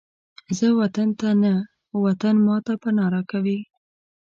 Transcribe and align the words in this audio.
زه 0.57 0.67
وطن 0.79 1.09
ته 1.19 1.29
نه، 1.43 1.53
وطن 2.05 2.35
ماته 2.47 2.73
پناه 2.81 3.09
راکوي 3.13 3.59